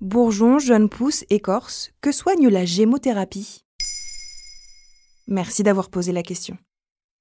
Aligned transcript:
Bourgeon, 0.00 0.60
jeune 0.60 0.88
pousse, 0.88 1.24
écorce, 1.28 1.90
que 2.00 2.12
soigne 2.12 2.48
la 2.48 2.64
gémothérapie? 2.64 3.64
Merci 5.26 5.64
d'avoir 5.64 5.90
posé 5.90 6.12
la 6.12 6.22
question. 6.22 6.56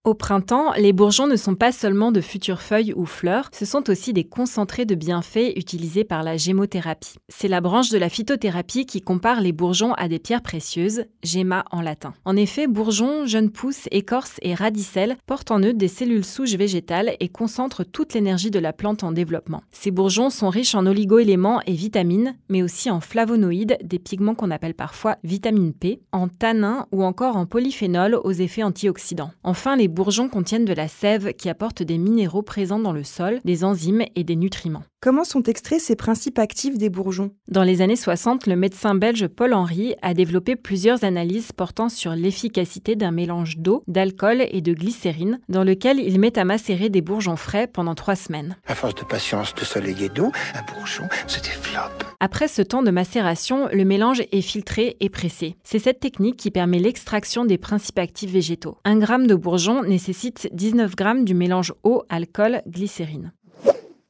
Au 0.07 0.13
printemps, 0.13 0.71
les 0.77 0.93
bourgeons 0.93 1.27
ne 1.27 1.35
sont 1.35 1.55
pas 1.55 1.73
seulement 1.73 2.13
de 2.13 2.21
futures 2.21 2.61
feuilles 2.61 2.93
ou 2.95 3.05
fleurs, 3.05 3.49
ce 3.51 3.65
sont 3.65 3.89
aussi 3.89 4.13
des 4.13 4.23
concentrés 4.23 4.85
de 4.85 4.95
bienfaits 4.95 5.51
utilisés 5.57 6.05
par 6.05 6.23
la 6.23 6.37
gémothérapie. 6.37 7.15
C'est 7.27 7.49
la 7.49 7.59
branche 7.59 7.89
de 7.89 7.97
la 7.97 8.07
phytothérapie 8.07 8.85
qui 8.85 9.01
compare 9.01 9.41
les 9.41 9.51
bourgeons 9.51 9.93
à 9.95 10.07
des 10.07 10.19
pierres 10.19 10.43
précieuses, 10.43 11.03
gemma 11.23 11.65
en 11.71 11.81
latin. 11.81 12.13
En 12.23 12.37
effet, 12.37 12.67
bourgeons, 12.67 13.25
jeunes 13.25 13.49
pousses, 13.49 13.89
écorces 13.91 14.37
et 14.43 14.53
radicelles 14.53 15.17
portent 15.25 15.51
en 15.51 15.59
eux 15.59 15.73
des 15.73 15.89
cellules 15.89 16.23
souches 16.23 16.55
végétales 16.55 17.17
et 17.19 17.27
concentrent 17.27 17.83
toute 17.83 18.13
l'énergie 18.13 18.49
de 18.49 18.59
la 18.59 18.71
plante 18.71 19.03
en 19.03 19.11
développement. 19.11 19.61
Ces 19.73 19.91
bourgeons 19.91 20.29
sont 20.29 20.47
riches 20.47 20.75
en 20.75 20.85
oligoéléments 20.85 21.59
et 21.67 21.73
vitamines, 21.73 22.37
mais 22.47 22.63
aussi 22.63 22.89
en 22.89 23.01
flavonoïdes, 23.01 23.77
des 23.83 23.99
pigments 23.99 24.35
qu'on 24.35 24.51
appelle 24.51 24.73
parfois 24.73 25.17
vitamine 25.25 25.73
P, 25.73 25.99
en 26.13 26.29
tanins 26.29 26.87
ou 26.93 27.03
encore 27.03 27.35
en 27.35 27.45
polyphénol 27.45 28.17
aux 28.23 28.31
effets 28.31 28.63
antioxydants. 28.63 29.31
Enfin, 29.43 29.75
les 29.75 29.96
bourgeons 29.97 30.29
contiennent 30.29 30.63
de 30.63 30.75
la 30.75 30.87
sève 30.87 31.33
qui 31.33 31.49
apporte 31.49 31.81
des 31.81 31.97
minéraux 31.97 32.43
présents 32.43 32.77
dans 32.77 32.91
le 32.91 33.03
sol, 33.03 33.39
des 33.45 33.63
enzymes 33.63 34.03
et 34.15 34.23
des 34.23 34.35
nutriments. 34.35 34.83
Comment 34.99 35.23
sont 35.23 35.43
extraits 35.43 35.79
ces 35.79 35.95
principes 35.95 36.39
actifs 36.39 36.75
des 36.79 36.89
bourgeons? 36.89 37.29
Dans 37.49 37.61
les 37.61 37.83
années 37.83 37.95
60, 37.95 38.47
le 38.47 38.55
médecin 38.55 38.95
belge 38.95 39.27
Paul 39.27 39.53
Henry 39.53 39.93
a 40.01 40.15
développé 40.15 40.55
plusieurs 40.55 41.03
analyses 41.03 41.51
portant 41.51 41.87
sur 41.87 42.13
l'efficacité 42.13 42.95
d'un 42.95 43.11
mélange 43.11 43.59
d'eau, 43.59 43.83
d'alcool 43.85 44.47
et 44.49 44.61
de 44.61 44.73
glycérine, 44.73 45.39
dans 45.49 45.63
lequel 45.63 45.99
il 45.99 46.19
met 46.19 46.39
à 46.39 46.45
macérer 46.45 46.89
des 46.89 47.01
bourgeons 47.01 47.35
frais 47.35 47.67
pendant 47.67 47.93
trois 47.93 48.15
semaines. 48.15 48.57
À 48.65 48.73
force 48.73 48.95
de 48.95 49.03
patience, 49.03 49.53
de 49.53 49.63
soleil 49.65 50.03
et 50.03 50.09
d'eau, 50.09 50.31
un 50.55 50.73
bourgeon 50.73 51.07
se 51.27 51.39
développe. 51.41 52.03
Après 52.19 52.47
ce 52.47 52.63
temps 52.63 52.81
de 52.81 52.89
macération, 52.89 53.69
le 53.71 53.85
mélange 53.85 54.23
est 54.31 54.41
filtré 54.41 54.97
et 54.99 55.09
pressé. 55.09 55.57
C'est 55.63 55.77
cette 55.77 55.99
technique 55.99 56.37
qui 56.37 56.49
permet 56.49 56.79
l'extraction 56.79 57.45
des 57.45 57.59
principes 57.59 57.99
actifs 57.99 58.31
végétaux. 58.31 58.79
Un 58.83 58.97
gramme 58.97 59.27
de 59.27 59.35
bourgeon 59.35 59.83
nécessite 59.83 60.49
19 60.53 60.95
grammes 60.95 61.23
du 61.23 61.35
mélange 61.35 61.71
eau, 61.83 62.01
alcool, 62.09 62.63
glycérine. 62.67 63.31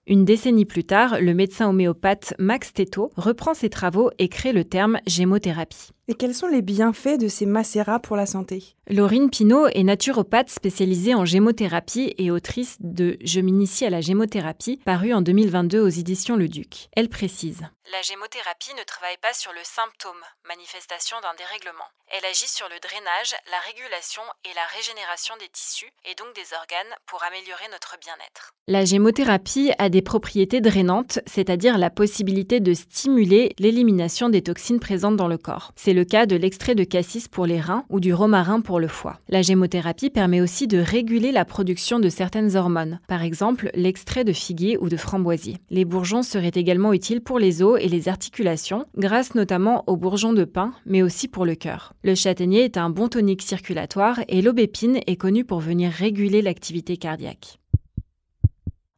Une 0.09 0.23
décennie 0.23 0.63
plus 0.63 0.85
tard, 0.85 1.19
le 1.19 1.33
médecin 1.33 1.67
homéopathe 1.67 2.33
Max 2.39 2.71
Teto 2.71 3.11
reprend 3.17 3.53
ses 3.53 3.69
travaux 3.69 4.09
et 4.19 4.29
crée 4.29 4.53
le 4.53 4.63
terme 4.63 4.99
gémothérapie. 5.05 5.89
Et 6.09 6.15
quels 6.15 6.33
sont 6.33 6.47
les 6.47 6.61
bienfaits 6.61 7.19
de 7.19 7.27
ces 7.27 7.45
macérats 7.45 7.99
pour 7.99 8.15
la 8.15 8.25
santé? 8.25 8.77
Laurine 8.89 9.29
Pinault 9.29 9.67
est 9.67 9.83
naturopathe 9.83 10.49
spécialisée 10.49 11.13
en 11.13 11.25
gémothérapie 11.25 12.15
et 12.17 12.31
autrice 12.31 12.77
de 12.79 13.17
Je 13.19 13.41
m'initie 13.41 13.85
à 13.85 13.89
la 13.89 13.99
gémothérapie, 13.99 14.79
paru 14.85 15.13
en 15.13 15.21
2022 15.21 15.81
aux 15.81 15.89
éditions 15.89 16.37
Le 16.37 16.47
Duc. 16.47 16.87
Elle 16.95 17.09
précise 17.09 17.63
La 17.91 18.01
gémothérapie 18.03 18.73
ne 18.79 18.85
travaille 18.85 19.17
pas 19.21 19.33
sur 19.33 19.51
le 19.51 19.59
symptôme, 19.63 20.23
manifestation 20.47 21.17
d'un 21.21 21.35
dérèglement. 21.37 21.83
Elle 22.07 22.23
agit 22.23 22.47
sur 22.47 22.69
le 22.69 22.79
drainage, 22.79 23.35
la 23.51 23.59
régulation 23.67 24.21
et 24.45 24.55
la 24.55 24.63
régénération 24.77 25.35
des 25.41 25.49
tissus 25.49 25.91
et 26.09 26.15
donc 26.15 26.33
des 26.33 26.55
organes 26.55 26.95
pour 27.05 27.21
améliorer 27.23 27.67
notre 27.69 27.97
bien-être. 27.99 28.53
La 28.69 28.85
gémothérapie 28.85 29.73
a 29.77 29.89
des 29.89 30.01
propriétés 30.01 30.61
drainantes, 30.61 31.19
c'est-à-dire 31.25 31.77
la 31.77 31.89
possibilité 31.89 32.61
de 32.61 32.73
stimuler 32.73 33.53
l'élimination 33.59 34.29
des 34.29 34.41
toxines 34.41 34.79
présentes 34.79 35.17
dans 35.17 35.27
le 35.27 35.37
corps. 35.37 35.73
Le 35.97 36.05
cas 36.05 36.27
de 36.27 36.35
l'extrait 36.35 36.75
de 36.75 36.83
cassis 36.83 37.27
pour 37.27 37.47
les 37.47 37.59
reins 37.59 37.83
ou 37.89 37.99
du 37.99 38.13
romarin 38.13 38.61
pour 38.61 38.79
le 38.79 38.87
foie. 38.87 39.19
La 39.29 39.41
gémothérapie 39.41 40.11
permet 40.11 40.41
aussi 40.41 40.67
de 40.67 40.77
réguler 40.77 41.31
la 41.31 41.43
production 41.43 41.99
de 41.99 42.07
certaines 42.07 42.55
hormones, 42.55 42.99
par 43.07 43.23
exemple 43.23 43.71
l'extrait 43.73 44.23
de 44.23 44.31
figuier 44.31 44.77
ou 44.77 44.89
de 44.89 44.95
framboisier. 44.95 45.57
Les 45.71 45.85
bourgeons 45.85 46.21
seraient 46.21 46.51
également 46.53 46.93
utiles 46.93 47.21
pour 47.21 47.39
les 47.39 47.63
os 47.63 47.79
et 47.81 47.89
les 47.89 48.09
articulations, 48.09 48.85
grâce 48.95 49.33
notamment 49.33 49.83
aux 49.87 49.97
bourgeons 49.97 50.33
de 50.33 50.43
pin, 50.43 50.71
mais 50.85 51.01
aussi 51.01 51.27
pour 51.27 51.47
le 51.47 51.55
cœur. 51.55 51.93
Le 52.03 52.13
châtaignier 52.13 52.63
est 52.63 52.77
un 52.77 52.91
bon 52.91 53.07
tonique 53.07 53.41
circulatoire 53.41 54.19
et 54.27 54.43
l'aubépine 54.43 54.99
est 55.07 55.15
connue 55.15 55.45
pour 55.45 55.61
venir 55.61 55.89
réguler 55.91 56.43
l'activité 56.43 56.97
cardiaque. 56.97 57.57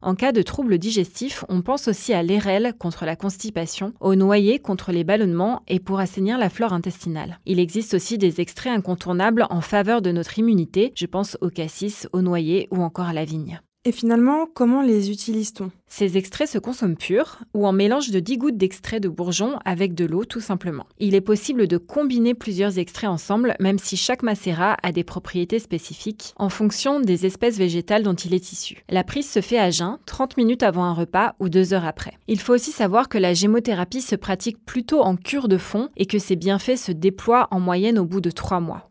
En 0.02 0.14
cas 0.14 0.32
de 0.32 0.40
troubles 0.40 0.78
digestifs, 0.78 1.44
on 1.50 1.60
pense 1.60 1.86
aussi 1.86 2.14
à 2.14 2.22
l'érel 2.22 2.72
contre 2.78 3.04
la 3.04 3.16
constipation, 3.16 3.92
au 4.00 4.14
noyer 4.14 4.58
contre 4.58 4.92
les 4.92 5.04
ballonnements 5.04 5.62
et 5.68 5.78
pour 5.78 6.00
assainir 6.00 6.38
la 6.38 6.48
flore 6.48 6.72
intestinale. 6.72 7.38
Il 7.44 7.60
existe 7.60 7.92
aussi 7.92 8.16
des 8.16 8.40
extraits 8.40 8.72
incontournables 8.72 9.46
en 9.50 9.60
faveur 9.60 10.00
de 10.00 10.10
notre 10.10 10.38
immunité, 10.38 10.92
je 10.96 11.06
pense 11.06 11.36
au 11.42 11.50
cassis, 11.50 12.08
au 12.14 12.22
noyer 12.22 12.66
ou 12.70 12.82
encore 12.82 13.08
à 13.08 13.12
la 13.12 13.26
vigne. 13.26 13.60
Et 13.86 13.92
finalement, 13.92 14.44
comment 14.44 14.82
les 14.82 15.10
utilise-t-on? 15.10 15.70
Ces 15.86 16.18
extraits 16.18 16.50
se 16.50 16.58
consomment 16.58 16.98
purs 16.98 17.38
ou 17.54 17.66
en 17.66 17.72
mélange 17.72 18.10
de 18.10 18.20
10 18.20 18.36
gouttes 18.36 18.58
d'extrait 18.58 19.00
de 19.00 19.08
bourgeon 19.08 19.58
avec 19.64 19.94
de 19.94 20.04
l'eau 20.04 20.26
tout 20.26 20.42
simplement. 20.42 20.84
Il 20.98 21.14
est 21.14 21.22
possible 21.22 21.66
de 21.66 21.78
combiner 21.78 22.34
plusieurs 22.34 22.76
extraits 22.78 23.08
ensemble 23.08 23.56
même 23.58 23.78
si 23.78 23.96
chaque 23.96 24.22
macérat 24.22 24.76
a 24.82 24.92
des 24.92 25.02
propriétés 25.02 25.58
spécifiques 25.58 26.34
en 26.36 26.50
fonction 26.50 27.00
des 27.00 27.24
espèces 27.24 27.56
végétales 27.56 28.02
dont 28.02 28.12
il 28.12 28.34
est 28.34 28.52
issu. 28.52 28.84
La 28.90 29.02
prise 29.02 29.30
se 29.30 29.40
fait 29.40 29.58
à 29.58 29.70
jeun, 29.70 29.96
30 30.04 30.36
minutes 30.36 30.62
avant 30.62 30.84
un 30.84 30.92
repas 30.92 31.34
ou 31.40 31.48
2 31.48 31.72
heures 31.72 31.86
après. 31.86 32.12
Il 32.28 32.38
faut 32.38 32.52
aussi 32.52 32.72
savoir 32.72 33.08
que 33.08 33.16
la 33.16 33.32
gémothérapie 33.32 34.02
se 34.02 34.14
pratique 34.14 34.62
plutôt 34.62 35.00
en 35.00 35.16
cure 35.16 35.48
de 35.48 35.56
fond 35.56 35.88
et 35.96 36.04
que 36.04 36.18
ses 36.18 36.36
bienfaits 36.36 36.76
se 36.76 36.92
déploient 36.92 37.48
en 37.50 37.60
moyenne 37.60 37.98
au 37.98 38.04
bout 38.04 38.20
de 38.20 38.30
3 38.30 38.60
mois. 38.60 38.89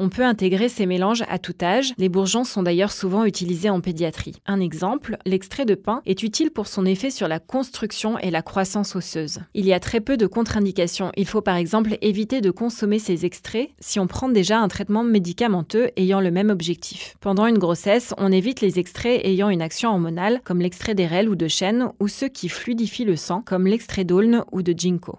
On 0.00 0.10
peut 0.10 0.24
intégrer 0.24 0.68
ces 0.68 0.86
mélanges 0.86 1.24
à 1.28 1.40
tout 1.40 1.56
âge. 1.60 1.92
Les 1.98 2.08
bourgeons 2.08 2.44
sont 2.44 2.62
d'ailleurs 2.62 2.92
souvent 2.92 3.24
utilisés 3.24 3.68
en 3.68 3.80
pédiatrie. 3.80 4.36
Un 4.46 4.60
exemple, 4.60 5.16
l'extrait 5.26 5.64
de 5.64 5.74
pain 5.74 6.02
est 6.06 6.22
utile 6.22 6.52
pour 6.52 6.68
son 6.68 6.86
effet 6.86 7.10
sur 7.10 7.26
la 7.26 7.40
construction 7.40 8.16
et 8.16 8.30
la 8.30 8.42
croissance 8.42 8.94
osseuse. 8.94 9.40
Il 9.54 9.66
y 9.66 9.72
a 9.72 9.80
très 9.80 10.00
peu 10.00 10.16
de 10.16 10.28
contre-indications. 10.28 11.10
Il 11.16 11.26
faut 11.26 11.40
par 11.40 11.56
exemple 11.56 11.98
éviter 12.00 12.40
de 12.40 12.52
consommer 12.52 13.00
ces 13.00 13.26
extraits 13.26 13.70
si 13.80 13.98
on 13.98 14.06
prend 14.06 14.28
déjà 14.28 14.60
un 14.60 14.68
traitement 14.68 15.02
médicamenteux 15.02 15.90
ayant 15.96 16.20
le 16.20 16.30
même 16.30 16.50
objectif. 16.50 17.16
Pendant 17.20 17.46
une 17.46 17.58
grossesse, 17.58 18.14
on 18.18 18.30
évite 18.30 18.60
les 18.60 18.78
extraits 18.78 19.20
ayant 19.24 19.50
une 19.50 19.62
action 19.62 19.90
hormonale 19.90 20.42
comme 20.44 20.60
l'extrait 20.60 20.94
d'érel 20.94 21.28
ou 21.28 21.34
de 21.34 21.48
chêne 21.48 21.88
ou 21.98 22.06
ceux 22.06 22.28
qui 22.28 22.48
fluidifient 22.48 23.04
le 23.04 23.16
sang 23.16 23.42
comme 23.44 23.66
l'extrait 23.66 24.04
d'aulne 24.04 24.44
ou 24.52 24.62
de 24.62 24.72
ginkgo. 24.72 25.18